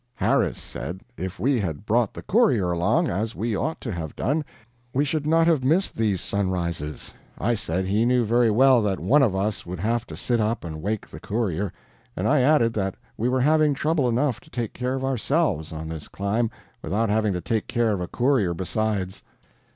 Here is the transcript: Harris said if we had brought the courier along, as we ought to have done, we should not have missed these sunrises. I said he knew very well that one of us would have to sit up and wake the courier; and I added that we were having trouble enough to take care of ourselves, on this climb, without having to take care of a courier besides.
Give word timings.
Harris 0.15 0.57
said 0.57 1.01
if 1.15 1.39
we 1.39 1.59
had 1.59 1.85
brought 1.85 2.11
the 2.15 2.23
courier 2.23 2.71
along, 2.71 3.07
as 3.07 3.35
we 3.35 3.55
ought 3.55 3.79
to 3.81 3.91
have 3.91 4.15
done, 4.15 4.43
we 4.95 5.05
should 5.05 5.27
not 5.27 5.45
have 5.45 5.63
missed 5.63 5.95
these 5.95 6.19
sunrises. 6.21 7.13
I 7.37 7.53
said 7.53 7.85
he 7.85 8.03
knew 8.03 8.25
very 8.25 8.49
well 8.49 8.81
that 8.81 8.99
one 8.99 9.21
of 9.21 9.35
us 9.35 9.63
would 9.63 9.79
have 9.79 10.07
to 10.07 10.17
sit 10.17 10.39
up 10.39 10.63
and 10.65 10.81
wake 10.81 11.07
the 11.07 11.19
courier; 11.19 11.71
and 12.15 12.27
I 12.27 12.41
added 12.41 12.73
that 12.73 12.95
we 13.15 13.29
were 13.29 13.41
having 13.41 13.75
trouble 13.75 14.09
enough 14.09 14.39
to 14.39 14.49
take 14.49 14.73
care 14.73 14.95
of 14.95 15.05
ourselves, 15.05 15.71
on 15.71 15.87
this 15.87 16.07
climb, 16.07 16.49
without 16.81 17.09
having 17.11 17.33
to 17.33 17.41
take 17.41 17.67
care 17.67 17.91
of 17.91 18.01
a 18.01 18.07
courier 18.07 18.55
besides. 18.55 19.21